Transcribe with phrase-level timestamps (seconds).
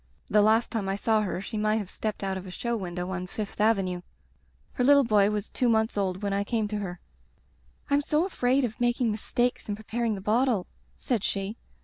[0.29, 3.11] The last time I saw her she might have stepped out of a show window
[3.11, 4.01] on Fifth Avenue.
[4.73, 6.99] Her little boy was two months old when I came to her.
[7.91, 11.55] Tm so afraid of making mistakes in preparing the bottle,' said she.